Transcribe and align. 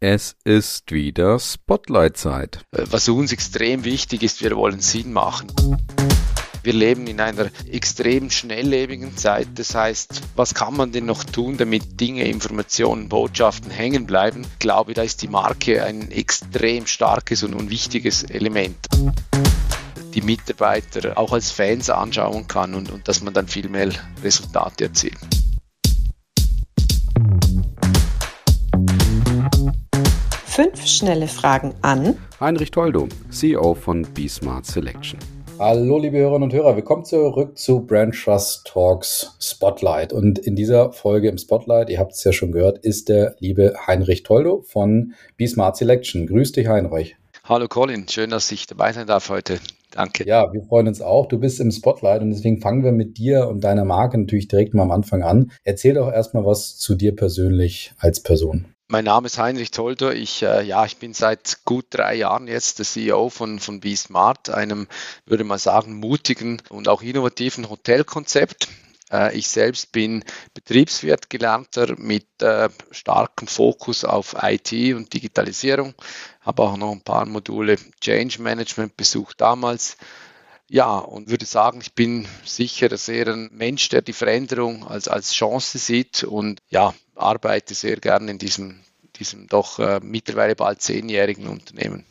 Es 0.00 0.36
ist 0.44 0.92
wieder 0.92 1.38
Spotlight-Zeit. 1.38 2.66
Was 2.70 3.08
uns 3.08 3.32
extrem 3.32 3.84
wichtig 3.84 4.22
ist, 4.22 4.42
wir 4.42 4.54
wollen 4.54 4.80
Sinn 4.80 5.10
machen. 5.10 5.46
Wir 6.62 6.74
leben 6.74 7.06
in 7.06 7.18
einer 7.18 7.48
extrem 7.70 8.28
schnelllebigen 8.28 9.16
Zeit. 9.16 9.48
Das 9.54 9.74
heißt, 9.74 10.20
was 10.34 10.52
kann 10.52 10.76
man 10.76 10.92
denn 10.92 11.06
noch 11.06 11.24
tun, 11.24 11.56
damit 11.56 11.98
Dinge, 11.98 12.28
Informationen, 12.28 13.08
Botschaften 13.08 13.70
hängen 13.70 14.04
bleiben? 14.04 14.42
Ich 14.42 14.58
glaube, 14.58 14.92
da 14.92 15.00
ist 15.00 15.22
die 15.22 15.28
Marke 15.28 15.82
ein 15.82 16.10
extrem 16.10 16.86
starkes 16.86 17.42
und 17.42 17.70
wichtiges 17.70 18.22
Element 18.22 18.76
die 20.14 20.22
Mitarbeiter 20.22 21.18
auch 21.18 21.34
als 21.34 21.50
Fans 21.50 21.90
anschauen 21.90 22.48
kann 22.48 22.74
und, 22.74 22.90
und 22.90 23.06
dass 23.06 23.22
man 23.22 23.34
dann 23.34 23.48
viel 23.48 23.68
mehr 23.68 23.90
Resultate 24.22 24.84
erzielt. 24.84 25.35
Fünf 30.56 30.86
schnelle 30.86 31.28
Fragen 31.28 31.74
an 31.82 32.16
Heinrich 32.40 32.70
Toldo, 32.70 33.08
CEO 33.28 33.74
von 33.74 34.06
BeSmart 34.14 34.64
Selection. 34.64 35.20
Hallo 35.58 35.98
liebe 35.98 36.16
Hörerinnen 36.16 36.44
und 36.44 36.54
Hörer, 36.54 36.76
willkommen 36.76 37.04
zurück 37.04 37.58
zu 37.58 37.80
Brand 37.80 38.14
Trust 38.14 38.66
Talks 38.66 39.36
Spotlight. 39.38 40.14
Und 40.14 40.38
in 40.38 40.56
dieser 40.56 40.92
Folge 40.92 41.28
im 41.28 41.36
Spotlight, 41.36 41.90
ihr 41.90 41.98
habt 41.98 42.12
es 42.12 42.24
ja 42.24 42.32
schon 42.32 42.52
gehört, 42.52 42.78
ist 42.78 43.10
der 43.10 43.36
liebe 43.38 43.74
Heinrich 43.86 44.22
Toldo 44.22 44.62
von 44.66 45.12
BeSmart 45.36 45.76
Selection. 45.76 46.26
Grüß 46.26 46.52
dich, 46.52 46.68
Heinrich. 46.68 47.16
Hallo 47.44 47.68
Colin, 47.68 48.08
schön, 48.08 48.30
dass 48.30 48.50
ich 48.50 48.66
dabei 48.66 48.94
sein 48.94 49.06
darf 49.06 49.28
heute. 49.28 49.58
Danke. 49.90 50.26
Ja, 50.26 50.50
wir 50.54 50.62
freuen 50.62 50.88
uns 50.88 51.02
auch. 51.02 51.26
Du 51.26 51.38
bist 51.38 51.60
im 51.60 51.70
Spotlight 51.70 52.22
und 52.22 52.30
deswegen 52.30 52.62
fangen 52.62 52.82
wir 52.82 52.92
mit 52.92 53.18
dir 53.18 53.46
und 53.48 53.62
deiner 53.62 53.84
Marke 53.84 54.16
natürlich 54.16 54.48
direkt 54.48 54.72
mal 54.72 54.84
am 54.84 54.90
Anfang 54.90 55.22
an. 55.22 55.50
Erzähl 55.64 55.92
doch 55.92 56.10
erstmal 56.10 56.46
was 56.46 56.78
zu 56.78 56.94
dir 56.94 57.14
persönlich 57.14 57.92
als 57.98 58.22
Person. 58.22 58.68
Mein 58.88 59.04
Name 59.04 59.26
ist 59.26 59.36
Heinrich 59.36 59.72
Tolder. 59.72 60.14
Ich, 60.14 60.44
äh, 60.44 60.62
ja, 60.62 60.84
ich 60.86 60.98
bin 60.98 61.12
seit 61.12 61.64
gut 61.64 61.86
drei 61.90 62.14
Jahren 62.14 62.46
jetzt 62.46 62.78
der 62.78 62.86
CEO 62.86 63.30
von, 63.30 63.58
von 63.58 63.80
BeSmart, 63.80 64.48
einem, 64.48 64.86
würde 65.24 65.42
man 65.42 65.58
sagen, 65.58 65.94
mutigen 65.94 66.62
und 66.68 66.86
auch 66.86 67.02
innovativen 67.02 67.68
Hotelkonzept. 67.68 68.68
Äh, 69.10 69.36
ich 69.36 69.48
selbst 69.48 69.90
bin 69.90 70.22
Betriebswirt 70.54 71.30
gelernter 71.30 71.96
mit 71.98 72.28
äh, 72.40 72.68
starkem 72.92 73.48
Fokus 73.48 74.04
auf 74.04 74.36
IT 74.40 74.72
und 74.94 75.12
Digitalisierung, 75.12 75.94
habe 76.42 76.62
auch 76.62 76.76
noch 76.76 76.92
ein 76.92 77.02
paar 77.02 77.26
Module 77.26 77.78
Change 78.00 78.40
Management 78.40 78.96
besucht 78.96 79.40
damals. 79.40 79.96
Ja, 80.68 80.98
und 80.98 81.30
würde 81.30 81.44
sagen, 81.44 81.78
ich 81.80 81.94
bin 81.94 82.26
sicher 82.44 82.96
sehr 82.96 83.28
ein 83.28 83.50
Mensch, 83.52 83.88
der 83.88 84.02
die 84.02 84.12
Veränderung 84.12 84.86
als, 84.86 85.06
als 85.06 85.32
Chance 85.32 85.78
sieht 85.78 86.24
und 86.24 86.60
ja, 86.70 86.92
arbeite 87.14 87.74
sehr 87.74 87.96
gerne 87.96 88.32
in 88.32 88.38
diesem, 88.38 88.80
diesem 89.18 89.46
doch 89.46 89.78
äh, 89.78 90.00
mittlerweile 90.02 90.56
bald 90.56 90.82
zehnjährigen 90.82 91.46
Unternehmen. 91.46 92.04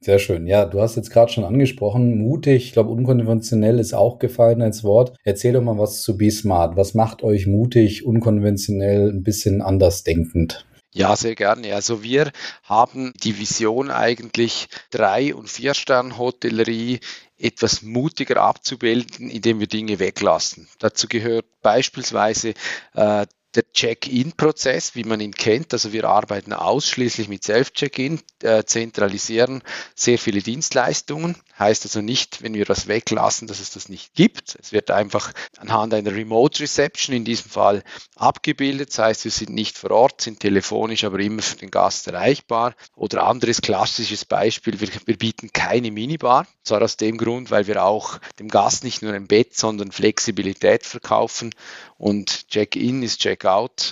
Sehr 0.00 0.18
schön. 0.18 0.46
Ja, 0.46 0.66
du 0.66 0.80
hast 0.80 0.96
jetzt 0.96 1.10
gerade 1.10 1.32
schon 1.32 1.44
angesprochen, 1.44 2.18
mutig, 2.18 2.66
ich 2.66 2.72
glaube, 2.72 2.90
unkonventionell 2.90 3.80
ist 3.80 3.94
auch 3.94 4.18
gefallen 4.18 4.62
als 4.62 4.84
Wort. 4.84 5.16
Erzähl 5.24 5.54
doch 5.54 5.62
mal 5.62 5.78
was 5.78 6.02
zu 6.02 6.16
Be 6.16 6.30
Smart. 6.30 6.76
Was 6.76 6.94
macht 6.94 7.24
euch 7.24 7.46
mutig, 7.46 8.06
unkonventionell, 8.06 9.10
ein 9.10 9.22
bisschen 9.22 9.62
anders 9.62 10.04
denkend? 10.04 10.64
Ja, 10.96 11.14
sehr 11.14 11.34
gerne. 11.34 11.74
Also 11.74 12.02
wir 12.02 12.32
haben 12.62 13.12
die 13.22 13.38
Vision 13.38 13.90
eigentlich 13.90 14.68
drei- 14.90 15.34
und 15.34 15.50
vier 15.50 15.74
Stern 15.74 16.16
Hotellerie 16.16 17.00
etwas 17.36 17.82
mutiger 17.82 18.38
abzubilden, 18.40 19.28
indem 19.28 19.60
wir 19.60 19.66
Dinge 19.66 19.98
weglassen. 19.98 20.68
Dazu 20.78 21.06
gehört 21.06 21.44
beispielsweise 21.60 22.54
äh, 22.94 23.26
der 23.56 23.70
Check-in-Prozess, 23.72 24.94
wie 24.94 25.04
man 25.04 25.20
ihn 25.20 25.34
kennt. 25.34 25.72
Also 25.72 25.92
wir 25.92 26.04
arbeiten 26.04 26.52
ausschließlich 26.52 27.28
mit 27.28 27.42
Self-Check-in, 27.42 28.20
äh, 28.42 28.64
zentralisieren 28.64 29.62
sehr 29.94 30.18
viele 30.18 30.40
Dienstleistungen. 30.40 31.36
Heißt 31.58 31.84
also 31.84 32.02
nicht, 32.02 32.42
wenn 32.42 32.54
wir 32.54 32.66
das 32.66 32.86
weglassen, 32.86 33.48
dass 33.48 33.60
es 33.60 33.70
das 33.70 33.88
nicht 33.88 34.14
gibt. 34.14 34.56
Es 34.60 34.72
wird 34.72 34.90
einfach 34.90 35.32
anhand 35.58 35.94
einer 35.94 36.14
Remote 36.14 36.62
Reception 36.62 37.16
in 37.16 37.24
diesem 37.24 37.50
Fall 37.50 37.82
abgebildet. 38.14 38.90
Das 38.90 38.98
heißt, 38.98 39.24
wir 39.24 39.30
sind 39.30 39.50
nicht 39.50 39.78
vor 39.78 39.90
Ort, 39.90 40.20
sind 40.20 40.40
telefonisch, 40.40 41.04
aber 41.04 41.18
immer 41.18 41.42
für 41.42 41.56
den 41.56 41.70
Gast 41.70 42.06
erreichbar. 42.08 42.74
Oder 42.94 43.26
anderes 43.26 43.62
klassisches 43.62 44.24
Beispiel, 44.24 44.80
wir, 44.80 44.88
wir 45.06 45.16
bieten 45.16 45.52
keine 45.52 45.90
Minibar. 45.90 46.46
Zwar 46.62 46.82
aus 46.82 46.96
dem 46.96 47.16
Grund, 47.16 47.50
weil 47.50 47.66
wir 47.66 47.84
auch 47.84 48.18
dem 48.38 48.48
Gast 48.48 48.84
nicht 48.84 49.00
nur 49.00 49.14
ein 49.14 49.26
Bett, 49.26 49.56
sondern 49.56 49.92
Flexibilität 49.92 50.84
verkaufen. 50.84 51.54
Und 51.96 52.48
Check-in 52.48 53.02
ist 53.02 53.20
Check-out. 53.20 53.45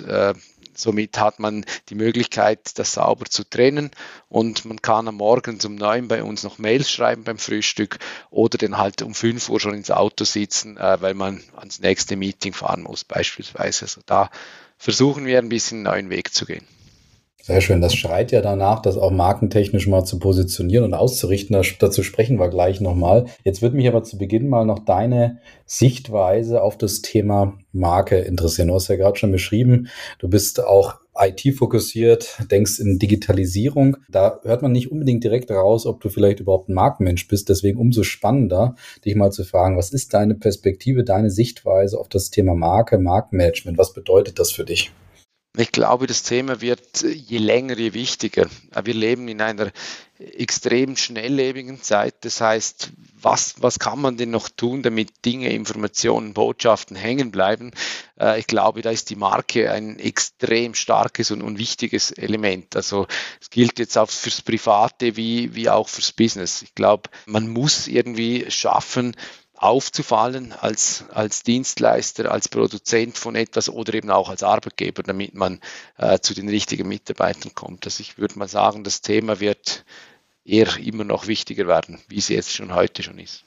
Äh, 0.07 0.33
Somit 0.77 1.17
hat 1.17 1.39
man 1.39 1.65
die 1.89 1.95
Möglichkeit, 1.95 2.77
das 2.77 2.93
sauber 2.93 3.25
zu 3.25 3.49
trennen 3.49 3.91
und 4.27 4.65
man 4.65 4.81
kann 4.81 5.07
am 5.07 5.15
Morgen 5.15 5.57
um 5.65 5.75
neun 5.75 6.09
bei 6.09 6.21
uns 6.21 6.43
noch 6.43 6.57
Mails 6.57 6.91
schreiben 6.91 7.23
beim 7.23 7.37
Frühstück 7.37 7.97
oder 8.29 8.57
dann 8.57 8.77
halt 8.77 9.01
um 9.01 9.15
fünf 9.15 9.49
Uhr 9.49 9.59
schon 9.59 9.73
ins 9.73 9.89
Auto 9.89 10.25
sitzen, 10.25 10.77
äh, 10.77 11.01
weil 11.01 11.13
man 11.13 11.41
ans 11.55 11.79
nächste 11.79 12.17
Meeting 12.17 12.53
fahren 12.53 12.83
muss 12.83 13.05
beispielsweise. 13.05 13.85
Also 13.85 14.01
da 14.05 14.29
versuchen 14.77 15.25
wir 15.25 15.39
ein 15.39 15.49
bisschen 15.49 15.77
einen 15.77 15.95
neuen 15.95 16.09
Weg 16.09 16.33
zu 16.33 16.45
gehen. 16.45 16.67
Sehr 17.45 17.61
schön. 17.61 17.79
Das 17.79 17.93
schreit 17.93 18.31
ja 18.31 18.41
danach, 18.41 18.81
das 18.81 18.97
auch 18.97 19.11
markentechnisch 19.11 19.85
mal 19.85 20.03
zu 20.03 20.17
positionieren 20.17 20.83
und 20.83 20.95
auszurichten. 20.95 21.55
Dazu 21.77 22.01
sprechen 22.01 22.39
wir 22.39 22.49
gleich 22.49 22.81
nochmal. 22.81 23.25
Jetzt 23.43 23.61
würde 23.61 23.75
mich 23.75 23.87
aber 23.87 24.01
zu 24.01 24.17
Beginn 24.17 24.49
mal 24.49 24.65
noch 24.65 24.79
deine 24.79 25.37
Sichtweise 25.67 26.63
auf 26.63 26.75
das 26.75 27.03
Thema 27.03 27.53
Marke 27.71 28.17
interessieren. 28.17 28.69
Du 28.69 28.73
hast 28.73 28.87
ja 28.87 28.95
gerade 28.95 29.19
schon 29.19 29.31
beschrieben, 29.31 29.89
du 30.17 30.27
bist 30.27 30.63
auch 30.63 30.95
IT-fokussiert, 31.15 32.35
denkst 32.49 32.79
in 32.79 32.97
Digitalisierung. 32.97 33.97
Da 34.09 34.39
hört 34.41 34.63
man 34.63 34.71
nicht 34.71 34.91
unbedingt 34.91 35.23
direkt 35.23 35.51
raus, 35.51 35.85
ob 35.85 36.01
du 36.01 36.09
vielleicht 36.09 36.39
überhaupt 36.39 36.69
ein 36.69 36.73
Markenmensch 36.73 37.27
bist. 37.27 37.49
Deswegen 37.49 37.77
umso 37.77 38.01
spannender, 38.01 38.73
dich 39.05 39.13
mal 39.13 39.29
zu 39.31 39.43
fragen, 39.43 39.77
was 39.77 39.91
ist 39.91 40.15
deine 40.15 40.33
Perspektive, 40.33 41.03
deine 41.03 41.29
Sichtweise 41.29 41.99
auf 41.99 42.09
das 42.09 42.31
Thema 42.31 42.55
Marke, 42.55 42.97
Markenmanagement? 42.97 43.77
Was 43.77 43.93
bedeutet 43.93 44.39
das 44.39 44.51
für 44.51 44.65
dich? 44.65 44.91
Ich 45.57 45.71
glaube, 45.71 46.05
das 46.07 46.23
Thema 46.23 46.59
wird 46.59 47.01
je 47.01 47.37
länger, 47.37 47.77
je 47.77 47.93
wichtiger. 47.93 48.47
Wir 48.83 48.93
leben 48.93 49.27
in 49.27 49.41
einer 49.41 49.71
extrem 50.19 50.97
schnelllebigen 50.97 51.81
Zeit. 51.81 52.15
Das 52.21 52.41
heißt, 52.41 52.91
was, 53.21 53.55
was 53.59 53.79
kann 53.79 54.01
man 54.01 54.17
denn 54.17 54.31
noch 54.31 54.49
tun, 54.49 54.83
damit 54.83 55.25
Dinge, 55.25 55.51
Informationen, 55.51 56.33
Botschaften 56.33 56.95
hängen 56.95 57.31
bleiben? 57.31 57.71
Äh, 58.19 58.39
ich 58.39 58.47
glaube, 58.47 58.81
da 58.81 58.91
ist 58.91 59.09
die 59.09 59.15
Marke 59.15 59.71
ein 59.71 59.97
extrem 59.99 60.73
starkes 60.73 61.31
und, 61.31 61.41
und 61.41 61.57
wichtiges 61.57 62.11
Element. 62.11 62.75
Also 62.75 63.07
es 63.41 63.49
gilt 63.49 63.79
jetzt 63.79 63.97
auch 63.97 64.09
fürs 64.09 64.41
Private 64.41 65.15
wie, 65.15 65.55
wie 65.55 65.69
auch 65.69 65.87
fürs 65.87 66.11
Business. 66.11 66.61
Ich 66.61 66.75
glaube, 66.75 67.09
man 67.25 67.47
muss 67.47 67.87
irgendwie 67.87 68.45
schaffen, 68.49 69.15
aufzufallen 69.57 70.53
als, 70.53 71.05
als 71.11 71.43
Dienstleister, 71.43 72.31
als 72.31 72.49
Produzent 72.49 73.17
von 73.17 73.35
etwas 73.35 73.69
oder 73.69 73.93
eben 73.93 74.11
auch 74.11 74.29
als 74.29 74.43
Arbeitgeber, 74.43 75.03
damit 75.03 75.33
man 75.33 75.59
äh, 75.97 76.19
zu 76.19 76.33
den 76.33 76.49
richtigen 76.49 76.87
Mitarbeitern 76.87 77.53
kommt. 77.55 77.85
Also 77.85 78.01
ich 78.01 78.17
würde 78.17 78.37
mal 78.37 78.47
sagen, 78.47 78.83
das 78.83 79.01
Thema 79.01 79.39
wird 79.39 79.85
eher 80.43 80.77
immer 80.77 81.03
noch 81.03 81.27
wichtiger 81.27 81.67
werden, 81.67 82.01
wie 82.07 82.17
es 82.17 82.29
jetzt 82.29 82.53
schon 82.53 82.75
heute 82.75 83.01
schon 83.01 83.17
ist. 83.17 83.45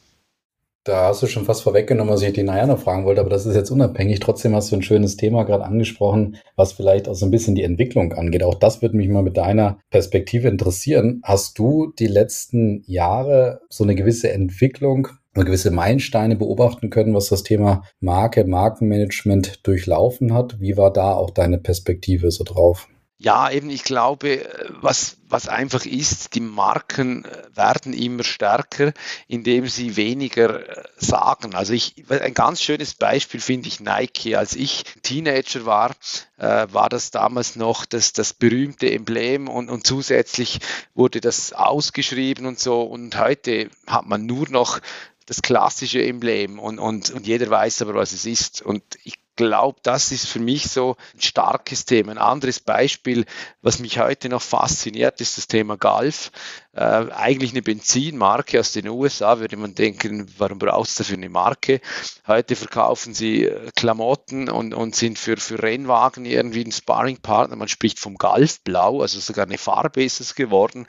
Da 0.84 1.08
hast 1.08 1.22
du 1.22 1.26
schon 1.26 1.44
fast 1.44 1.62
vorweggenommen, 1.62 2.12
was 2.12 2.22
ich 2.22 2.32
die 2.32 2.42
nachher 2.42 2.66
noch 2.66 2.78
fragen 2.78 3.04
wollte, 3.04 3.20
aber 3.20 3.30
das 3.30 3.44
ist 3.44 3.56
jetzt 3.56 3.70
unabhängig. 3.70 4.20
Trotzdem 4.20 4.54
hast 4.54 4.72
du 4.72 4.76
ein 4.76 4.82
schönes 4.82 5.16
Thema 5.16 5.44
gerade 5.44 5.64
angesprochen, 5.64 6.36
was 6.56 6.72
vielleicht 6.72 7.08
auch 7.08 7.14
so 7.14 7.26
ein 7.26 7.30
bisschen 7.30 7.54
die 7.54 7.62
Entwicklung 7.62 8.12
angeht. 8.14 8.42
Auch 8.42 8.54
das 8.54 8.80
würde 8.80 8.96
mich 8.96 9.08
mal 9.08 9.22
mit 9.22 9.36
deiner 9.36 9.78
Perspektive 9.90 10.48
interessieren. 10.48 11.20
Hast 11.24 11.58
du 11.58 11.92
die 11.98 12.06
letzten 12.06 12.82
Jahre 12.86 13.60
so 13.68 13.84
eine 13.84 13.94
gewisse 13.94 14.30
Entwicklung 14.30 15.08
gewisse 15.44 15.70
Meilensteine 15.70 16.36
beobachten 16.36 16.90
können, 16.90 17.14
was 17.14 17.28
das 17.28 17.42
Thema 17.42 17.84
Marke, 18.00 18.44
Markenmanagement 18.44 19.66
durchlaufen 19.66 20.34
hat. 20.34 20.60
Wie 20.60 20.76
war 20.76 20.92
da 20.92 21.12
auch 21.12 21.30
deine 21.30 21.58
Perspektive 21.58 22.30
so 22.30 22.44
drauf? 22.44 22.88
Ja, 23.20 23.50
eben, 23.50 23.68
ich 23.68 23.82
glaube, 23.82 24.48
was, 24.80 25.16
was 25.28 25.48
einfach 25.48 25.84
ist, 25.84 26.36
die 26.36 26.40
Marken 26.40 27.26
werden 27.52 27.92
immer 27.92 28.22
stärker, 28.22 28.92
indem 29.26 29.66
sie 29.66 29.96
weniger 29.96 30.68
äh, 30.68 30.84
sagen. 30.98 31.56
Also 31.56 31.72
ich, 31.72 32.04
ein 32.08 32.32
ganz 32.32 32.62
schönes 32.62 32.94
Beispiel 32.94 33.40
finde 33.40 33.66
ich 33.66 33.80
Nike. 33.80 34.36
Als 34.36 34.54
ich 34.54 34.84
Teenager 35.02 35.66
war, 35.66 35.96
äh, 36.36 36.68
war 36.70 36.88
das 36.88 37.10
damals 37.10 37.56
noch 37.56 37.86
das, 37.86 38.12
das 38.12 38.34
berühmte 38.34 38.88
Emblem 38.88 39.48
und, 39.48 39.68
und 39.68 39.84
zusätzlich 39.84 40.60
wurde 40.94 41.20
das 41.20 41.52
ausgeschrieben 41.52 42.46
und 42.46 42.60
so. 42.60 42.82
Und 42.82 43.18
heute 43.18 43.68
hat 43.88 44.06
man 44.06 44.26
nur 44.26 44.48
noch 44.48 44.78
das 45.26 45.42
klassische 45.42 46.04
Emblem 46.04 46.60
und, 46.60 46.78
und, 46.78 47.10
und 47.10 47.26
jeder 47.26 47.50
weiß 47.50 47.82
aber, 47.82 47.94
was 47.94 48.12
es 48.12 48.26
ist. 48.26 48.62
Und 48.62 48.82
ich 49.02 49.18
glaube, 49.38 49.78
das 49.84 50.10
ist 50.10 50.26
für 50.26 50.40
mich 50.40 50.64
so 50.64 50.96
ein 51.14 51.22
starkes 51.22 51.84
Thema. 51.84 52.10
Ein 52.10 52.18
anderes 52.18 52.58
Beispiel, 52.58 53.24
was 53.62 53.78
mich 53.78 54.00
heute 54.00 54.28
noch 54.28 54.42
fasziniert, 54.42 55.20
ist 55.20 55.38
das 55.38 55.46
Thema 55.46 55.76
Golf. 55.76 56.32
Äh, 56.72 57.06
eigentlich 57.12 57.52
eine 57.52 57.62
Benzinmarke 57.62 58.58
aus 58.58 58.72
den 58.72 58.88
USA, 58.88 59.38
würde 59.38 59.56
man 59.56 59.76
denken, 59.76 60.28
warum 60.38 60.58
brauchst 60.58 60.98
du 60.98 61.04
dafür 61.04 61.16
eine 61.16 61.28
Marke? 61.28 61.80
Heute 62.26 62.56
verkaufen 62.56 63.14
sie 63.14 63.44
äh, 63.44 63.70
Klamotten 63.76 64.50
und, 64.50 64.74
und 64.74 64.96
sind 64.96 65.20
für, 65.20 65.36
für 65.36 65.62
Rennwagen 65.62 66.24
irgendwie 66.24 66.64
ein 66.64 66.72
Sparringpartner. 66.72 67.54
Man 67.54 67.68
spricht 67.68 68.00
vom 68.00 68.16
Golfblau, 68.16 69.02
also 69.02 69.20
sogar 69.20 69.46
eine 69.46 69.56
Farbe 69.56 70.02
ist 70.02 70.20
es 70.20 70.34
geworden 70.34 70.86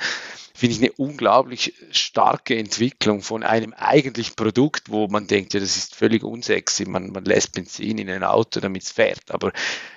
finde 0.59 0.75
ich 0.75 0.81
eine 0.81 0.91
unglaublich 0.97 1.73
starke 1.91 2.57
Entwicklung 2.57 3.21
von 3.21 3.43
einem 3.43 3.73
eigentlichen 3.73 4.35
Produkt, 4.35 4.89
wo 4.89 5.07
man 5.07 5.25
denkt, 5.25 5.53
ja, 5.53 5.61
das 5.61 5.77
ist 5.77 5.95
völlig 5.95 6.21
unsexy, 6.21 6.83
man, 6.83 7.11
man 7.11 7.23
lässt 7.23 7.53
Benzin 7.53 7.97
in 7.97 8.09
ein 8.09 8.23
Auto, 8.23 8.59
damit 8.59 8.83
es 8.83 8.91
fährt. 8.91 9.31
Aber 9.31 9.53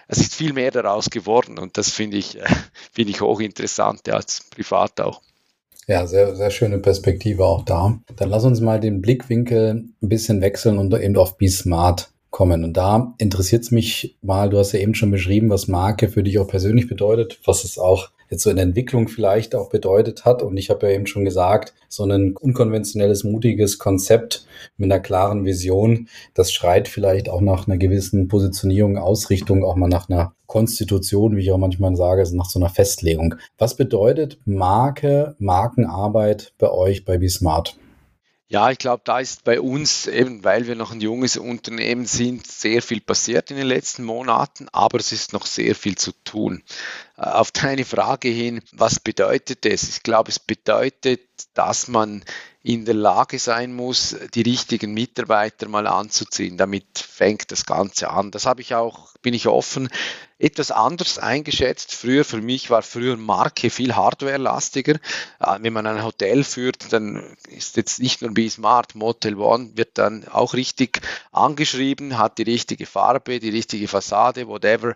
es 0.07 0.19
ist 0.19 0.37
viel 0.37 0.53
mehr 0.53 0.71
daraus 0.71 1.11
geworden 1.11 1.59
und 1.59 1.79
das 1.79 1.91
finde 1.91 2.17
ich, 2.17 2.39
äh, 2.39 2.45
finde 2.93 3.11
ich 3.11 3.21
hochinteressant, 3.21 4.07
ja, 4.07 4.15
als 4.15 4.45
privat 4.51 5.01
auch. 5.01 5.21
Ja, 5.89 6.07
sehr, 6.07 6.37
sehr 6.37 6.53
schöne 6.53 6.79
Perspektive 6.79 7.45
auch 7.45 7.65
da. 7.65 7.99
Dann 8.15 8.29
lass 8.29 8.45
uns 8.45 8.61
mal 8.61 8.79
den 8.79 9.03
Blickwinkel 9.03 9.71
ein 10.01 10.09
bisschen 10.09 10.41
wechseln 10.43 10.79
und 10.79 10.95
eben 10.95 11.17
auf 11.17 11.39
Be 11.39 11.49
Smart 11.49 12.12
kommen. 12.33 12.65
Und 12.65 12.77
da 12.77 13.15
interessiert 13.19 13.63
es 13.63 13.71
mich 13.71 14.17
mal, 14.23 14.51
du 14.51 14.59
hast 14.59 14.73
ja 14.73 14.81
eben 14.81 14.97
schon 14.97 15.13
beschrieben, 15.13 15.51
was 15.51 15.69
Marke 15.69 16.09
für 16.09 16.25
dich 16.25 16.41
auch 16.41 16.49
persönlich 16.49 16.89
bedeutet, 16.89 17.39
was 17.45 17.63
es 17.63 17.79
auch 17.79 18.11
jetzt 18.31 18.43
so 18.43 18.51
in 18.51 18.57
der 18.57 18.65
Entwicklung 18.65 19.09
vielleicht 19.09 19.55
auch 19.55 19.69
bedeutet 19.69 20.25
hat. 20.25 20.43
Und 20.43 20.57
ich 20.57 20.71
habe 20.71 20.89
ja 20.89 20.95
eben 20.95 21.07
schon 21.07 21.25
gesagt, 21.25 21.75
so 21.89 22.05
ein 22.05 22.35
unkonventionelles, 22.35 23.23
mutiges 23.23 23.79
Konzept 23.79 24.47
mit 24.79 24.91
einer 24.91 25.01
klaren 25.01 25.45
Vision, 25.45 26.09
das 26.33 26.51
schreit 26.51 26.89
vielleicht 26.89 27.29
auch 27.29 27.43
nach 27.43 27.69
einer 27.69 27.77
gewissen 27.77 28.29
Positionierung, 28.29 28.97
Ausrichtung, 28.97 29.63
auch 29.63 29.77
mal 29.77 29.89
nach 29.89 30.09
einer 30.09 30.35
Konstitution, 30.47 31.37
wie 31.37 31.43
ich 31.43 31.53
auch 31.53 31.59
manchmal 31.59 31.95
sage, 31.97 32.21
also 32.21 32.35
nach 32.35 32.49
so 32.49 32.59
einer 32.59 32.71
Festlegung. 32.71 33.35
Was 33.59 33.77
bedeutet 33.77 34.39
Marke, 34.47 35.37
Markenarbeit 35.39 36.55
bei 36.59 36.71
euch 36.71 37.05
bei 37.05 37.19
BeSmart? 37.19 37.77
Ja, 38.53 38.71
ich 38.71 38.77
glaube, 38.77 39.01
da 39.07 39.19
ist 39.19 39.45
bei 39.45 39.63
uns, 39.63 40.07
eben 40.07 40.45
weil 40.45 40.67
wir 40.67 40.75
noch 40.75 40.93
ein 40.93 41.01
junges 41.01 41.39
Unternehmen 41.39 42.05
sind, 42.05 42.47
sehr 42.47 42.83
viel 42.83 43.01
passiert 43.01 43.51
in 43.51 43.57
den 43.57 43.67
letzten 43.67 44.05
Monaten, 44.05 44.69
aber 44.73 44.99
es 44.99 45.11
ist 45.11 45.33
noch 45.33 45.47
sehr 45.47 45.75
viel 45.75 45.97
zu 45.97 46.13
tun. 46.25 46.63
Äh, 47.17 47.23
auf 47.23 47.51
deine 47.53 47.87
Frage 47.87 48.29
hin, 48.29 48.61
was 48.73 49.01
bedeutet 49.01 49.65
es? 49.65 49.89
Ich 49.89 50.03
glaube, 50.03 50.29
es 50.29 50.39
bedeutet, 50.39 51.23
dass 51.55 51.89
man 51.89 52.23
in 52.65 52.85
der 52.85 52.95
Lage 52.95 53.41
sein 53.41 53.75
muss, 53.75 54.17
die 54.35 54.43
richtigen 54.43 54.95
Mitarbeiter 54.95 55.69
mal 55.69 55.89
anzuziehen. 55.89 56.57
Damit 56.57 56.87
fängt 56.97 57.51
das 57.51 57.67
Ganze 57.67 58.11
an. 58.11 58.31
Das 58.31 58.47
habe 58.47 58.61
ich 58.61 58.77
auch, 58.77 59.09
bin 59.21 59.35
ich 59.35 59.49
offen, 59.49 59.89
etwas 60.39 60.71
anders 60.71 61.19
eingeschätzt. 61.19 61.93
Früher, 61.93 62.25
für 62.25 62.41
mich 62.41 62.71
war 62.71 62.83
früher 62.83 63.17
Marke 63.17 63.69
viel 63.69 63.97
hardwarelastiger. 63.97 64.95
Äh, 65.41 65.59
wenn 65.61 65.73
man 65.73 65.87
ein 65.87 66.05
Hotel 66.05 66.45
führt, 66.45 66.93
dann 66.93 67.37
ist 67.49 67.77
jetzt 67.77 67.99
nicht 67.99 68.23
nur 68.23 68.33
Be 68.33 68.49
Smart, 68.49 68.95
Motel 68.95 69.37
One 69.37 69.73
wird 69.75 69.99
dann 69.99 70.29
auch 70.29 70.55
richtig 70.55 71.01
angeschrieben, 71.33 72.19
hat 72.19 72.39
die 72.39 72.45
richtige 72.45 72.87
Farbe, 72.87 73.41
die 73.41 73.51
richtige 73.51 73.89
Fassade, 73.89 74.47
whatever. 74.47 74.95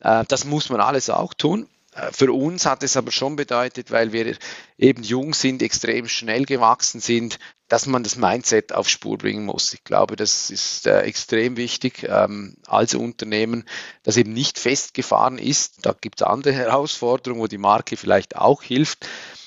Äh, 0.00 0.24
das 0.26 0.44
muss 0.44 0.68
man 0.68 0.80
alles 0.80 1.10
auch 1.10 1.32
tun. 1.32 1.68
Äh, 1.94 2.12
für 2.12 2.32
uns 2.32 2.66
hat 2.66 2.82
es 2.82 2.96
aber 2.96 3.12
schon 3.12 3.36
bedeutet, 3.36 3.90
weil 3.90 4.12
wir 4.12 4.36
eben 4.78 5.02
jung 5.02 5.34
sind, 5.34 5.62
extrem 5.62 6.08
schnell 6.08 6.44
gewachsen 6.44 7.00
sind, 7.00 7.38
dass 7.68 7.86
man 7.86 8.02
das 8.02 8.16
Mindset 8.16 8.72
auf 8.72 8.88
Spur 8.88 9.16
bringen 9.18 9.46
muss. 9.46 9.72
Ich 9.72 9.84
glaube, 9.84 10.16
das 10.16 10.50
ist 10.50 10.86
äh, 10.86 11.00
extrem 11.00 11.56
wichtig 11.56 12.06
ähm, 12.08 12.56
als 12.66 12.94
Unternehmen, 12.94 13.64
das 14.02 14.16
eben 14.16 14.32
nicht 14.32 14.58
festgefahren 14.58 15.38
ist. 15.38 15.86
Da 15.86 15.94
gibt 15.98 16.20
es 16.20 16.26
andere 16.26 16.52
Herausforderungen, 16.52 17.40
wo 17.40 17.46
die 17.46 17.58
Marke 17.58 17.96
vielleicht 17.96 18.36
auch 18.36 18.62
hilft. 18.62 19.06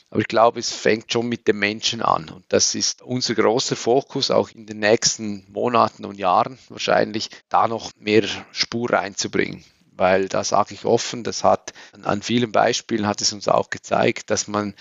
Aber 0.10 0.22
ich 0.22 0.28
glaube, 0.30 0.60
es 0.62 0.72
fängt 0.72 1.12
schon 1.12 1.28
mit 1.28 1.50
dem 1.50 1.60
Menschen 1.60 2.02
an. 2.02 2.30
Und 2.30 2.46
das 2.48 2.76
ist 2.76 3.02
unser 3.02 3.36
großer 3.36 3.76
Fokus, 3.76 4.32
auch 4.32 4.50
in 4.52 4.66
den 4.66 4.80
nächsten 4.80 5.46
Monaten 5.52 6.06
und 6.06 6.18
Jahren 6.18 6.58
wahrscheinlich, 6.70 7.30
da 7.50 7.68
noch 7.68 7.92
mehr 8.00 8.24
Spur 8.54 8.92
reinzubringen 8.92 9.66
weil 9.98 10.30
da 10.30 10.44
sage 10.44 10.74
ich 10.74 10.86
offen, 10.86 11.24
das 11.24 11.44
hat 11.44 11.74
an 12.04 12.22
vielen 12.22 12.52
Beispielen 12.52 13.08
hat 13.08 13.22
es 13.22 13.34
uns 13.34 13.48
auch 13.48 13.70
gezeigt, 13.70 14.30
dass 14.30 14.48
man 14.48 14.74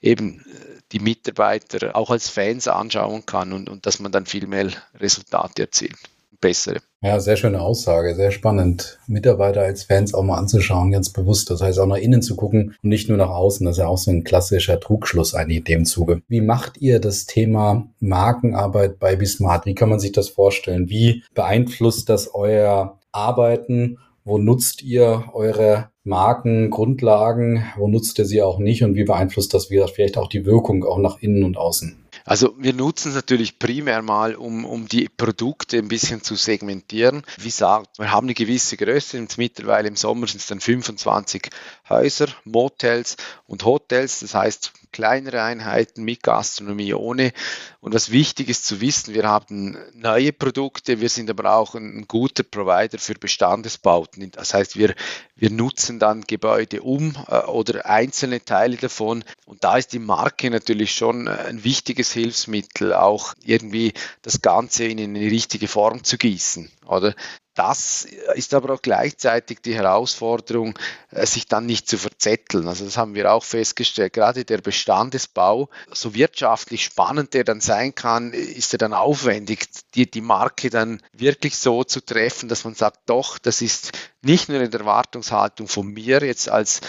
eben 0.00 0.40
äh, 0.40 0.80
die 0.92 1.00
Mitarbeiter 1.00 1.96
auch 1.96 2.10
als 2.10 2.28
Fans 2.28 2.68
anschauen 2.68 3.24
kann 3.24 3.52
und, 3.52 3.68
und 3.70 3.86
dass 3.86 4.00
man 4.00 4.12
dann 4.12 4.26
viel 4.26 4.46
mehr 4.46 4.68
Resultate 4.98 5.62
erzielt. 5.62 5.96
Bessere. 6.40 6.80
Ja, 7.02 7.20
sehr 7.20 7.36
schöne 7.36 7.60
Aussage, 7.60 8.16
sehr 8.16 8.32
spannend. 8.32 8.98
Mitarbeiter 9.06 9.62
als 9.62 9.84
Fans 9.84 10.12
auch 10.12 10.24
mal 10.24 10.38
anzuschauen, 10.38 10.90
ganz 10.90 11.10
bewusst. 11.10 11.50
Das 11.50 11.62
heißt 11.62 11.78
auch 11.78 11.86
nach 11.86 11.96
innen 11.96 12.20
zu 12.20 12.34
gucken 12.34 12.74
und 12.82 12.88
nicht 12.88 13.08
nur 13.08 13.16
nach 13.16 13.30
außen. 13.30 13.64
Das 13.64 13.76
ist 13.76 13.78
ja 13.78 13.86
auch 13.86 13.96
so 13.96 14.10
ein 14.10 14.24
klassischer 14.24 14.80
Trugschluss 14.80 15.34
eigentlich 15.34 15.58
in 15.58 15.64
dem 15.64 15.84
Zuge. 15.84 16.22
Wie 16.26 16.40
macht 16.40 16.78
ihr 16.78 17.00
das 17.00 17.26
Thema 17.26 17.86
Markenarbeit 18.00 18.98
bei 18.98 19.14
Bismart? 19.14 19.66
Wie 19.66 19.74
kann 19.76 19.88
man 19.88 20.00
sich 20.00 20.10
das 20.12 20.28
vorstellen? 20.28 20.90
Wie 20.90 21.22
beeinflusst 21.32 22.08
das 22.08 22.34
euer 22.34 22.98
Arbeiten 23.12 23.98
wo 24.24 24.38
nutzt 24.38 24.82
ihr 24.82 25.24
eure 25.32 25.90
Markengrundlagen? 26.04 27.64
Wo 27.76 27.88
nutzt 27.88 28.18
ihr 28.18 28.24
sie 28.24 28.42
auch 28.42 28.58
nicht? 28.58 28.84
Und 28.84 28.94
wie 28.94 29.04
beeinflusst 29.04 29.54
das 29.54 29.66
vielleicht 29.66 30.16
auch 30.16 30.28
die 30.28 30.44
Wirkung 30.46 30.84
auch 30.84 30.98
nach 30.98 31.18
innen 31.20 31.44
und 31.44 31.56
außen? 31.56 32.01
Also 32.24 32.54
wir 32.58 32.72
nutzen 32.72 33.10
es 33.10 33.14
natürlich 33.14 33.58
primär 33.58 34.02
mal, 34.02 34.34
um, 34.34 34.64
um 34.64 34.86
die 34.88 35.08
Produkte 35.08 35.78
ein 35.78 35.88
bisschen 35.88 36.22
zu 36.22 36.34
segmentieren. 36.36 37.22
Wie 37.38 37.48
gesagt, 37.48 37.98
wir 37.98 38.10
haben 38.10 38.26
eine 38.26 38.34
gewisse 38.34 38.76
Größe. 38.76 39.26
Mittlerweile 39.36 39.88
im 39.88 39.96
Sommer 39.96 40.26
sind 40.26 40.40
es 40.40 40.46
dann 40.46 40.60
25 40.60 41.50
Häuser, 41.88 42.28
Motels 42.44 43.16
und 43.46 43.64
Hotels. 43.64 44.20
Das 44.20 44.34
heißt, 44.34 44.72
kleinere 44.92 45.42
Einheiten 45.42 46.04
mit 46.04 46.22
Gastronomie 46.22 46.94
ohne. 46.94 47.32
Und 47.80 47.94
was 47.94 48.10
wichtig 48.10 48.48
ist 48.48 48.66
zu 48.66 48.80
wissen, 48.80 49.14
wir 49.14 49.24
haben 49.24 49.76
neue 49.94 50.32
Produkte, 50.32 51.00
wir 51.00 51.08
sind 51.08 51.30
aber 51.30 51.56
auch 51.56 51.74
ein, 51.74 52.06
guter 52.06 52.42
Provider 52.42 52.98
für 52.98 53.14
Bestandesbauten. 53.14 54.30
Das 54.30 54.54
heißt, 54.54 54.76
wir, 54.76 54.94
wir 55.34 55.50
nutzen 55.50 55.98
dann 55.98 56.22
Gebäude 56.22 56.82
um 56.82 57.16
äh, 57.28 57.38
oder 57.46 57.86
einzelne 57.86 58.44
Teile 58.44 58.76
davon. 58.76 59.24
Und 59.46 59.64
da 59.64 59.78
ist 59.78 59.92
die 59.92 59.98
Marke 59.98 60.50
natürlich 60.50 60.94
schon 60.94 61.26
ein 61.26 61.64
wichtiges 61.64 62.11
Hilfsmittel, 62.12 62.94
auch 62.94 63.34
irgendwie 63.44 63.92
das 64.22 64.42
Ganze 64.42 64.84
in 64.84 64.98
eine 64.98 65.20
richtige 65.20 65.68
Form 65.68 66.04
zu 66.04 66.18
gießen. 66.18 66.70
Oder 66.86 67.14
das 67.54 68.06
ist 68.34 68.54
aber 68.54 68.72
auch 68.72 68.80
gleichzeitig 68.80 69.60
die 69.60 69.74
Herausforderung, 69.74 70.78
äh, 71.10 71.26
sich 71.26 71.46
dann 71.46 71.66
nicht 71.66 71.86
zu 71.86 71.98
verzetteln. 71.98 72.66
Also 72.66 72.86
das 72.86 72.96
haben 72.96 73.14
wir 73.14 73.30
auch 73.30 73.44
festgestellt. 73.44 74.14
Gerade 74.14 74.46
der 74.46 74.58
Bestandesbau, 74.58 75.68
so 75.92 76.14
wirtschaftlich 76.14 76.84
spannend 76.84 77.34
der 77.34 77.44
dann 77.44 77.60
sein 77.60 77.94
kann, 77.94 78.32
ist 78.32 78.72
er 78.72 78.78
dann 78.78 78.94
aufwendig, 78.94 79.68
die, 79.94 80.10
die 80.10 80.22
Marke 80.22 80.70
dann 80.70 81.02
wirklich 81.12 81.58
so 81.58 81.84
zu 81.84 82.00
treffen, 82.00 82.48
dass 82.48 82.64
man 82.64 82.74
sagt, 82.74 83.00
doch, 83.06 83.38
das 83.38 83.60
ist 83.60 83.92
nicht 84.22 84.48
nur 84.48 84.60
in 84.60 84.70
der 84.70 84.80
Erwartungshaltung 84.80 85.68
von 85.68 85.86
mir 85.88 86.24
jetzt 86.24 86.48
als 86.48 86.80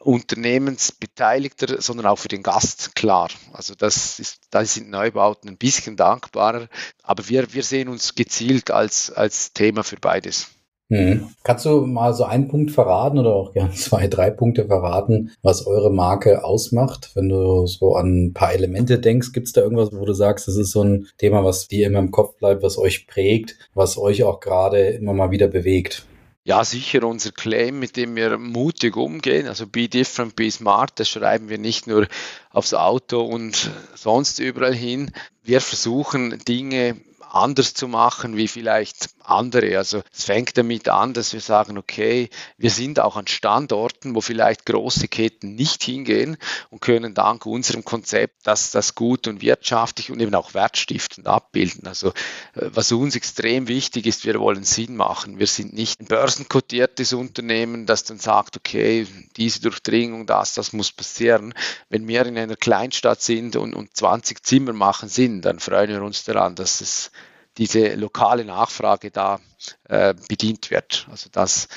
Unternehmensbeteiligter, 0.00 1.80
sondern 1.80 2.06
auch 2.06 2.18
für 2.18 2.28
den 2.28 2.42
Gast 2.42 2.94
klar. 2.94 3.28
Also 3.52 3.74
das 3.74 4.18
ist, 4.18 4.40
da 4.50 4.64
sind 4.64 4.90
Neubauten 4.90 5.48
ein 5.48 5.58
bisschen 5.58 5.96
dankbarer, 5.96 6.68
aber 7.02 7.28
wir, 7.28 7.52
wir 7.52 7.62
sehen 7.62 7.88
uns 7.88 8.14
gezielt 8.14 8.70
als, 8.70 9.10
als 9.10 9.52
Thema 9.52 9.84
für 9.84 9.96
beides. 9.96 10.48
Hm. 10.92 11.28
Kannst 11.42 11.64
du 11.64 11.86
mal 11.86 12.12
so 12.12 12.24
einen 12.24 12.48
Punkt 12.48 12.70
verraten 12.70 13.18
oder 13.18 13.34
auch 13.34 13.54
gerne 13.54 13.70
zwei, 13.74 14.08
drei 14.08 14.30
Punkte 14.30 14.66
verraten, 14.66 15.30
was 15.42 15.66
eure 15.66 15.90
Marke 15.90 16.44
ausmacht? 16.44 17.12
Wenn 17.14 17.30
du 17.30 17.66
so 17.66 17.94
an 17.94 18.26
ein 18.26 18.34
paar 18.34 18.52
Elemente 18.52 18.98
denkst, 18.98 19.32
gibt 19.32 19.46
es 19.46 19.54
da 19.54 19.62
irgendwas, 19.62 19.90
wo 19.92 20.04
du 20.04 20.12
sagst, 20.12 20.48
das 20.48 20.56
ist 20.56 20.70
so 20.70 20.82
ein 20.82 21.06
Thema, 21.16 21.44
was 21.44 21.66
dir 21.66 21.86
immer 21.86 21.98
im 21.98 22.10
Kopf 22.10 22.36
bleibt, 22.36 22.62
was 22.62 22.76
euch 22.76 23.06
prägt, 23.06 23.56
was 23.74 23.96
euch 23.96 24.22
auch 24.24 24.40
gerade 24.40 24.80
immer 24.80 25.14
mal 25.14 25.30
wieder 25.30 25.48
bewegt? 25.48 26.04
Ja, 26.44 26.64
sicher 26.64 27.04
unser 27.04 27.30
Claim, 27.30 27.78
mit 27.78 27.96
dem 27.96 28.16
wir 28.16 28.36
mutig 28.36 28.96
umgehen. 28.96 29.46
Also 29.46 29.66
be 29.66 29.88
different, 29.88 30.34
be 30.34 30.50
smart, 30.50 30.98
das 30.98 31.08
schreiben 31.08 31.48
wir 31.48 31.58
nicht 31.58 31.86
nur 31.86 32.08
aufs 32.50 32.74
Auto 32.74 33.20
und 33.20 33.70
sonst 33.94 34.40
überall 34.40 34.74
hin. 34.74 35.12
Wir 35.44 35.60
versuchen 35.60 36.40
Dinge 36.40 37.00
anders 37.30 37.74
zu 37.74 37.86
machen 37.86 38.36
wie 38.36 38.48
vielleicht 38.48 39.10
andere. 39.24 39.76
Also 39.78 40.02
es 40.12 40.24
fängt 40.24 40.56
damit 40.56 40.88
an, 40.88 41.14
dass 41.14 41.32
wir 41.32 41.40
sagen, 41.40 41.78
okay, 41.78 42.30
wir 42.56 42.70
sind 42.70 43.00
auch 43.00 43.16
an 43.16 43.26
Standorten, 43.26 44.14
wo 44.14 44.20
vielleicht 44.20 44.66
große 44.66 45.08
Ketten 45.08 45.54
nicht 45.54 45.82
hingehen 45.82 46.36
und 46.70 46.80
können 46.80 47.14
dank 47.14 47.46
unserem 47.46 47.84
Konzept 47.84 48.46
das, 48.46 48.70
das 48.70 48.94
gut 48.94 49.28
und 49.28 49.42
wirtschaftlich 49.42 50.10
und 50.10 50.20
eben 50.20 50.34
auch 50.34 50.54
wertstiftend 50.54 51.26
abbilden. 51.26 51.86
Also 51.86 52.08
äh, 52.08 52.70
was 52.72 52.92
uns 52.92 53.16
extrem 53.16 53.68
wichtig 53.68 54.06
ist, 54.06 54.24
wir 54.24 54.38
wollen 54.40 54.64
Sinn 54.64 54.96
machen. 54.96 55.38
Wir 55.38 55.46
sind 55.46 55.72
nicht 55.72 56.00
ein 56.00 56.06
börsenkotiertes 56.06 57.12
Unternehmen, 57.12 57.86
das 57.86 58.04
dann 58.04 58.18
sagt, 58.18 58.56
okay, 58.56 59.06
diese 59.36 59.60
Durchdringung, 59.60 60.26
das, 60.26 60.54
das 60.54 60.72
muss 60.72 60.92
passieren. 60.92 61.54
Wenn 61.88 62.08
wir 62.08 62.26
in 62.26 62.38
einer 62.38 62.56
Kleinstadt 62.56 63.22
sind 63.22 63.56
und, 63.56 63.74
und 63.74 63.96
20 63.96 64.42
Zimmer 64.42 64.72
machen 64.72 65.08
Sinn, 65.08 65.42
dann 65.42 65.58
freuen 65.60 65.90
wir 65.90 66.02
uns 66.02 66.24
daran, 66.24 66.54
dass 66.54 66.80
es 66.80 67.10
diese 67.58 67.94
lokale 67.94 68.44
Nachfrage 68.44 69.10
da 69.10 69.40
äh, 69.88 70.14
bedient 70.28 70.70
wird. 70.70 71.06
Also 71.10 71.28
das 71.30 71.68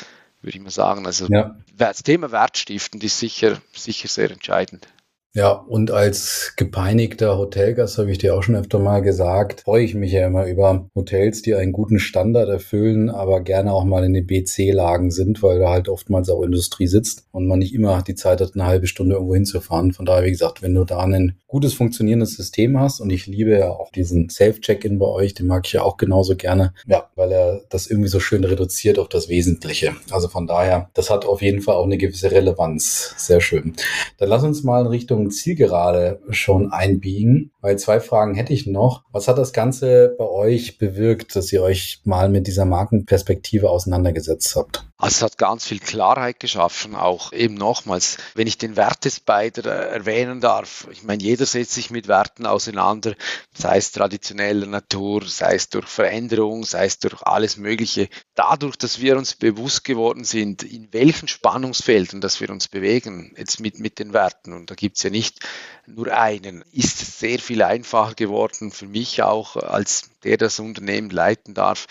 würde 0.42 0.58
ich 0.58 0.64
mal 0.64 0.70
sagen. 0.70 1.06
Also 1.06 1.28
ja. 1.30 1.56
das 1.76 2.04
Thema 2.04 2.32
Wertstiftend 2.32 3.04
ist 3.04 3.20
sicher, 3.20 3.62
sicher 3.74 4.08
sehr 4.08 4.32
entscheidend. 4.32 4.88
Ja, 5.36 5.52
und 5.52 5.92
als 5.92 6.54
gepeinigter 6.56 7.38
Hotelgast 7.38 7.98
habe 7.98 8.10
ich 8.10 8.20
dir 8.20 8.38
auch 8.38 8.42
schon 8.42 8.56
öfter 8.56 8.80
mal 8.80 9.02
gesagt, 9.02 9.64
freue 9.66 9.84
ich 9.84 9.94
mich 9.94 10.14
ja 10.14 10.26
immer 10.26 10.46
über 10.46 10.88
Hotels, 10.96 11.42
die 11.42 11.56
einen 11.56 11.74
guten 11.74 12.00
Standard 12.00 12.48
erfüllen, 12.48 13.10
aber 13.10 13.42
gerne 13.42 13.74
auch 13.74 13.84
mal 13.84 14.06
in 14.06 14.14
den 14.14 14.26
BC-Lagen 14.26 15.12
sind, 15.12 15.44
weil 15.44 15.60
da 15.60 15.72
halt 15.72 15.90
oftmals 15.90 16.30
auch 16.30 16.42
Industrie 16.42 16.88
sitzt 16.88 17.26
und 17.34 17.48
man 17.48 17.60
nicht 17.60 17.74
immer 17.74 18.02
die 18.02 18.16
Zeit 18.16 18.40
hat, 18.40 18.52
eine 18.54 18.66
halbe 18.66 18.88
Stunde 18.88 19.16
irgendwo 19.16 19.36
hinzufahren. 19.36 19.92
Von 19.92 20.06
daher, 20.06 20.24
wie 20.24 20.32
gesagt, 20.32 20.62
wenn 20.62 20.74
du 20.74 20.86
da 20.86 21.00
ein 21.00 21.36
gutes 21.48 21.74
funktionierendes 21.74 22.36
System 22.36 22.80
hast 22.80 23.02
und 23.02 23.10
ich 23.10 23.28
liebe 23.28 23.58
ja 23.58 23.72
auch 23.72 23.92
diesen 23.92 24.30
Safe-Check-In 24.30 25.00
bei 25.00 25.06
euch, 25.06 25.34
den 25.34 25.48
mag 25.48 25.66
ich 25.66 25.74
ja 25.74 25.84
auch 25.84 25.98
genauso 25.98 26.38
gerne, 26.38 26.74
ja, 26.88 27.10
weil 27.16 27.34
er 27.34 27.62
das 27.70 27.88
irgendwie 27.88 28.10
so 28.10 28.22
schön 28.22 28.46
reduziert 28.46 29.00
auf 29.00 29.10
das 29.10 29.28
Wesentliche. 29.28 29.96
Also 30.12 30.30
von 30.30 30.48
daher, 30.48 30.90
das 30.94 31.10
hat 31.10 31.26
auf 31.26 31.42
jeden 31.42 31.62
Fall 31.62 31.76
auch 31.76 31.86
eine 31.86 31.98
gewisse 31.98 32.32
Relevanz. 32.32 33.16
Sehr 33.18 33.42
schön. 33.42 33.74
Dann 34.18 34.30
lass 34.30 34.44
uns 34.44 34.64
mal 34.64 34.82
in 34.82 34.88
Richtung 34.88 35.25
Richtung 35.26 35.32
Zielgerade 35.32 36.22
schon 36.30 36.72
einbiegen, 36.72 37.52
weil 37.62 37.78
zwei 37.78 38.00
Fragen 38.00 38.36
hätte 38.36 38.54
ich 38.54 38.68
noch. 38.68 39.04
Was 39.12 39.28
hat 39.28 39.38
das 39.38 39.54
Ganze 39.54 40.16
bei 40.18 40.26
euch 40.26 40.78
bewirkt, 40.78 41.36
dass 41.36 41.52
ihr 41.52 41.62
euch 41.64 42.02
mal 42.04 42.30
mit 42.30 42.48
dieser 42.48 42.66
Markenperspektive 42.66 43.70
auseinandergesetzt 43.70 44.56
habt? 44.56 44.88
Also 44.98 45.16
es 45.18 45.22
hat 45.24 45.38
ganz 45.38 45.66
viel 45.66 45.80
Klarheit 45.80 46.40
geschaffen, 46.40 46.96
auch 46.96 47.34
eben 47.34 47.56
nochmals, 47.56 48.18
wenn 48.34 48.48
ich 48.48 48.58
den 48.58 48.78
Wertespider 48.78 49.70
erwähnen 49.90 50.40
darf. 50.40 50.88
Ich 50.90 51.04
meine, 51.04 51.22
jeder 51.22 51.46
setzt 51.46 51.74
sich 51.74 51.92
mit 51.92 52.08
Werten 52.08 52.46
auseinander, 52.46 53.14
sei 53.54 53.76
es 53.76 53.92
traditioneller 53.92 54.68
Natur, 54.68 55.28
sei 55.28 55.56
es 55.56 55.68
durch 55.68 55.88
Veränderung, 55.88 56.64
sei 56.64 56.86
es 56.86 57.00
durch 57.00 57.22
alles 57.24 57.58
Mögliche. 57.58 58.08
Dadurch, 58.36 58.78
dass 58.78 59.02
wir 59.02 59.18
uns 59.18 59.36
bewusst 59.36 59.84
geworden 59.84 60.24
sind, 60.24 60.64
in 60.64 60.88
welchen 60.94 61.28
Spannungsfeldern, 61.28 62.22
dass 62.22 62.40
wir 62.40 62.50
uns 62.50 62.70
bewegen, 62.70 63.36
jetzt 63.38 63.60
mit, 63.60 63.80
mit 63.80 64.00
den 64.00 64.14
Werten, 64.14 64.54
und 64.54 64.72
da 64.72 64.76
gibt 64.76 64.96
es 64.96 65.04
ja 65.04 65.10
nicht 65.10 65.40
nur 65.88 66.16
einen, 66.18 66.64
ist 66.72 67.20
sehr 67.20 67.40
viel 67.40 67.62
einfacher 67.62 68.16
geworden 68.16 68.72
für 68.72 68.88
mich 68.88 69.22
auch 69.24 69.56
als 69.56 70.10
der 70.24 70.38
das 70.38 70.60
Unternehmen 70.60 71.12
leiten 71.12 71.54
darf, 71.54 71.88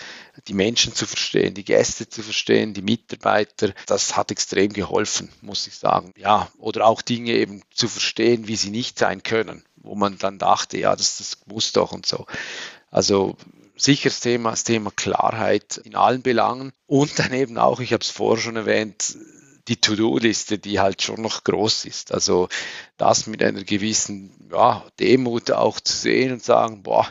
die 0.47 0.53
Menschen 0.53 0.93
zu 0.93 1.05
verstehen, 1.05 1.53
die 1.53 1.63
Gäste 1.63 2.09
zu 2.09 2.21
verstehen, 2.21 2.73
die 2.73 2.81
Mitarbeiter. 2.81 3.73
Das 3.87 4.17
hat 4.17 4.29
extrem 4.31 4.73
geholfen, 4.73 5.29
muss 5.41 5.67
ich 5.67 5.75
sagen. 5.75 6.13
Ja, 6.17 6.49
oder 6.57 6.85
auch 6.85 7.01
Dinge 7.01 7.31
eben 7.31 7.61
zu 7.73 7.87
verstehen, 7.87 8.47
wie 8.47 8.57
sie 8.57 8.71
nicht 8.71 8.99
sein 8.99 9.23
können, 9.23 9.63
wo 9.77 9.95
man 9.95 10.17
dann 10.17 10.37
dachte, 10.37 10.77
ja, 10.77 10.95
das, 10.95 11.17
das 11.17 11.37
muss 11.45 11.71
doch 11.71 11.93
und 11.93 12.05
so. 12.05 12.25
Also 12.91 13.37
sicher 13.77 14.09
das 14.09 14.19
Thema, 14.19 14.51
das 14.51 14.63
Thema 14.63 14.91
Klarheit 14.95 15.77
in 15.83 15.95
allen 15.95 16.21
Belangen 16.21 16.71
und 16.87 17.17
dann 17.19 17.33
eben 17.33 17.57
auch, 17.57 17.79
ich 17.79 17.93
habe 17.93 18.03
es 18.03 18.09
vorher 18.09 18.41
schon 18.41 18.55
erwähnt, 18.55 19.17
die 19.67 19.77
To-Do-Liste, 19.77 20.59
die 20.59 20.79
halt 20.79 21.01
schon 21.01 21.21
noch 21.21 21.43
groß 21.43 21.85
ist. 21.85 22.13
Also 22.13 22.47
das 22.97 23.27
mit 23.27 23.43
einer 23.43 23.63
gewissen 23.63 24.49
ja, 24.51 24.85
Demut 24.99 25.51
auch 25.51 25.79
zu 25.79 25.93
sehen 25.93 26.33
und 26.33 26.43
sagen, 26.43 26.83
boah, 26.83 27.07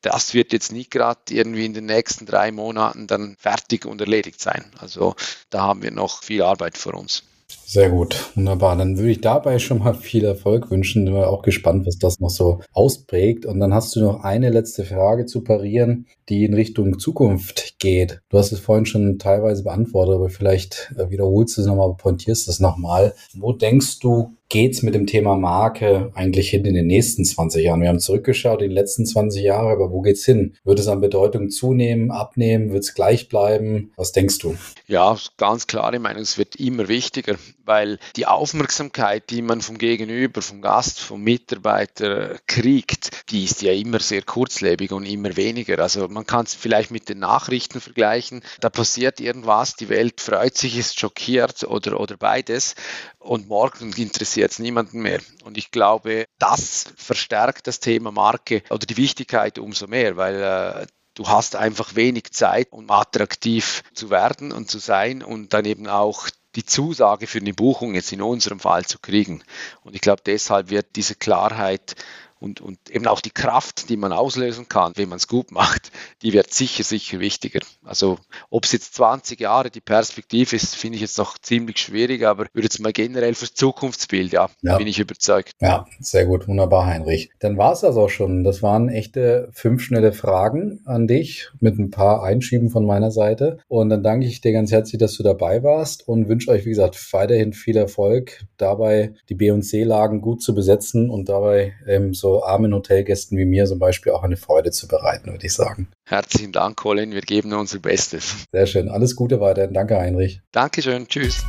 das 0.00 0.32
wird 0.34 0.52
jetzt 0.52 0.72
nicht 0.72 0.90
gerade 0.90 1.20
irgendwie 1.30 1.66
in 1.66 1.74
den 1.74 1.86
nächsten 1.86 2.24
drei 2.24 2.52
Monaten 2.52 3.06
dann 3.06 3.36
fertig 3.38 3.84
und 3.84 4.00
erledigt 4.00 4.40
sein. 4.40 4.64
Also 4.78 5.14
da 5.50 5.62
haben 5.62 5.82
wir 5.82 5.90
noch 5.90 6.22
viel 6.22 6.42
Arbeit 6.42 6.78
vor 6.78 6.94
uns. 6.94 7.24
Sehr 7.64 7.90
gut, 7.90 8.30
wunderbar. 8.34 8.76
Dann 8.76 8.96
würde 8.96 9.10
ich 9.10 9.20
dabei 9.20 9.58
schon 9.58 9.78
mal 9.78 9.94
viel 9.94 10.24
Erfolg 10.24 10.70
wünschen. 10.70 11.06
Bin 11.06 11.14
auch 11.14 11.42
gespannt, 11.42 11.86
was 11.86 11.98
das 11.98 12.20
noch 12.20 12.30
so 12.30 12.60
ausprägt. 12.72 13.46
Und 13.46 13.60
dann 13.60 13.74
hast 13.74 13.96
du 13.96 14.00
noch 14.00 14.22
eine 14.22 14.50
letzte 14.50 14.84
Frage 14.84 15.26
zu 15.26 15.42
parieren, 15.42 16.06
die 16.28 16.44
in 16.44 16.54
Richtung 16.54 16.98
Zukunft 16.98 17.78
geht. 17.78 18.20
Du 18.28 18.38
hast 18.38 18.52
es 18.52 18.60
vorhin 18.60 18.86
schon 18.86 19.18
teilweise 19.18 19.64
beantwortet, 19.64 20.14
aber 20.14 20.28
vielleicht 20.28 20.92
äh, 20.96 21.10
wiederholst 21.10 21.56
du 21.56 21.62
es 21.62 21.66
nochmal, 21.66 21.94
pointierst 21.96 22.48
es 22.48 22.60
nochmal. 22.60 23.14
Wo 23.34 23.52
denkst 23.52 24.00
du, 24.00 24.34
geht's 24.48 24.82
mit 24.82 24.94
dem 24.94 25.06
Thema 25.06 25.36
Marke 25.36 26.10
eigentlich 26.14 26.50
hin 26.50 26.64
in 26.64 26.74
den 26.74 26.86
nächsten 26.86 27.24
20 27.24 27.64
Jahren? 27.64 27.82
Wir 27.82 27.88
haben 27.88 28.00
zurückgeschaut 28.00 28.62
in 28.62 28.70
den 28.70 28.74
letzten 28.74 29.04
20 29.04 29.42
Jahren, 29.42 29.70
aber 29.70 29.90
wo 29.90 30.00
geht's 30.00 30.24
hin? 30.24 30.54
Wird 30.64 30.78
es 30.78 30.88
an 30.88 31.00
Bedeutung 31.00 31.50
zunehmen, 31.50 32.10
abnehmen? 32.10 32.72
Wird 32.72 32.84
es 32.84 32.94
gleich 32.94 33.28
bleiben? 33.28 33.92
Was 33.96 34.12
denkst 34.12 34.38
du? 34.38 34.56
Ja, 34.86 35.16
ganz 35.36 35.66
klare 35.66 35.98
Meinung, 35.98 36.22
es 36.22 36.38
wird 36.38 36.56
immer 36.56 36.88
wichtiger, 36.88 37.36
weil 37.64 37.98
die 38.16 38.26
Aufmerksamkeit, 38.26 39.30
die 39.30 39.42
man 39.42 39.60
vom 39.60 39.76
Gegenüber, 39.76 40.40
vom 40.40 40.62
Gast, 40.62 41.00
vom 41.00 41.22
Mitarbeiter 41.22 42.38
kriegt, 42.46 43.30
die 43.30 43.44
ist 43.44 43.62
ja 43.62 43.72
immer 43.72 44.00
sehr 44.00 44.22
kurzlebig 44.22 44.92
und 44.92 45.04
immer 45.04 45.36
weniger. 45.36 45.78
Also 45.78 46.08
man 46.18 46.26
kann 46.26 46.46
es 46.46 46.54
vielleicht 46.54 46.90
mit 46.90 47.08
den 47.08 47.20
Nachrichten 47.20 47.80
vergleichen. 47.80 48.42
Da 48.58 48.70
passiert 48.70 49.20
irgendwas, 49.20 49.76
die 49.76 49.88
Welt 49.88 50.20
freut 50.20 50.56
sich, 50.56 50.76
ist 50.76 50.98
schockiert 50.98 51.62
oder, 51.62 52.00
oder 52.00 52.16
beides 52.16 52.74
und 53.20 53.46
morgen 53.46 53.92
interessiert 53.92 54.50
es 54.50 54.58
niemanden 54.58 55.00
mehr. 55.00 55.20
Und 55.44 55.56
ich 55.56 55.70
glaube, 55.70 56.24
das 56.40 56.86
verstärkt 56.96 57.68
das 57.68 57.78
Thema 57.78 58.10
Marke 58.10 58.64
oder 58.68 58.84
die 58.84 58.96
Wichtigkeit 58.96 59.60
umso 59.60 59.86
mehr, 59.86 60.16
weil 60.16 60.42
äh, 60.42 60.86
du 61.14 61.28
hast 61.28 61.54
einfach 61.54 61.94
wenig 61.94 62.32
Zeit, 62.32 62.66
um 62.72 62.90
attraktiv 62.90 63.84
zu 63.94 64.10
werden 64.10 64.50
und 64.50 64.68
zu 64.68 64.80
sein 64.80 65.22
und 65.22 65.52
dann 65.52 65.66
eben 65.66 65.86
auch 65.86 66.30
die 66.56 66.64
Zusage 66.64 67.28
für 67.28 67.38
eine 67.38 67.54
Buchung 67.54 67.94
jetzt 67.94 68.10
in 68.10 68.22
unserem 68.22 68.58
Fall 68.58 68.84
zu 68.84 68.98
kriegen. 68.98 69.44
Und 69.84 69.94
ich 69.94 70.00
glaube, 70.00 70.22
deshalb 70.26 70.70
wird 70.70 70.96
diese 70.96 71.14
Klarheit 71.14 71.94
und, 72.40 72.60
und 72.60 72.78
eben 72.90 73.06
auch 73.06 73.20
die 73.20 73.30
Kraft, 73.30 73.88
die 73.88 73.96
man 73.96 74.12
auslösen 74.12 74.68
kann, 74.68 74.92
wenn 74.96 75.08
man 75.08 75.16
es 75.16 75.28
gut 75.28 75.50
macht, 75.50 75.90
die 76.22 76.32
wird 76.32 76.52
sicher, 76.52 76.84
sicher 76.84 77.20
wichtiger. 77.20 77.60
Also 77.84 78.18
ob 78.50 78.64
es 78.64 78.72
jetzt 78.72 78.94
20 78.94 79.40
Jahre 79.40 79.70
die 79.70 79.80
Perspektive 79.80 80.56
ist, 80.56 80.76
finde 80.76 80.96
ich 80.96 81.02
jetzt 81.02 81.18
noch 81.18 81.38
ziemlich 81.38 81.78
schwierig, 81.78 82.24
aber 82.24 82.46
würde 82.52 82.64
jetzt 82.64 82.80
mal 82.80 82.92
generell 82.92 83.34
fürs 83.34 83.54
Zukunftsbild, 83.54 84.32
ja, 84.32 84.48
ja, 84.62 84.76
bin 84.76 84.86
ich 84.86 84.98
überzeugt. 84.98 85.52
Ja, 85.60 85.86
sehr 86.00 86.26
gut, 86.26 86.48
wunderbar, 86.48 86.86
Heinrich. 86.86 87.30
Dann 87.40 87.58
war 87.58 87.72
es 87.72 87.80
das 87.80 87.96
auch 87.96 88.08
schon. 88.10 88.44
Das 88.44 88.62
waren 88.62 88.88
echte 88.88 89.48
fünf 89.52 89.82
schnelle 89.82 90.12
Fragen 90.12 90.80
an 90.84 91.06
dich 91.06 91.48
mit 91.60 91.78
ein 91.78 91.90
paar 91.90 92.22
Einschieben 92.22 92.70
von 92.70 92.86
meiner 92.86 93.10
Seite. 93.10 93.58
Und 93.68 93.90
dann 93.90 94.02
danke 94.02 94.26
ich 94.26 94.40
dir 94.40 94.52
ganz 94.52 94.70
herzlich, 94.70 94.98
dass 94.98 95.16
du 95.16 95.22
dabei 95.22 95.62
warst 95.62 96.06
und 96.06 96.28
wünsche 96.28 96.50
euch, 96.50 96.64
wie 96.64 96.70
gesagt, 96.70 97.12
weiterhin 97.12 97.52
viel 97.52 97.76
Erfolg 97.76 98.44
dabei, 98.56 99.14
die 99.28 99.34
B- 99.34 99.50
und 99.50 99.62
C-Lagen 99.62 100.20
gut 100.20 100.42
zu 100.42 100.54
besetzen 100.54 101.10
und 101.10 101.28
dabei 101.28 101.72
ähm, 101.86 102.14
so 102.14 102.27
so 102.28 102.44
armen 102.44 102.74
Hotelgästen 102.74 103.38
wie 103.38 103.44
mir 103.44 103.66
zum 103.66 103.78
Beispiel 103.78 104.12
auch 104.12 104.22
eine 104.22 104.36
Freude 104.36 104.70
zu 104.70 104.88
bereiten, 104.88 105.30
würde 105.30 105.46
ich 105.46 105.54
sagen. 105.54 105.88
Herzlichen 106.04 106.52
Dank, 106.52 106.76
Colin. 106.76 107.12
Wir 107.12 107.22
geben 107.22 107.52
unser 107.52 107.78
Bestes. 107.78 108.44
Sehr 108.52 108.66
schön. 108.66 108.88
Alles 108.88 109.16
Gute 109.16 109.40
weiterhin. 109.40 109.72
Danke, 109.72 109.98
Heinrich. 109.98 110.40
Dankeschön. 110.52 111.08
Tschüss. 111.08 111.44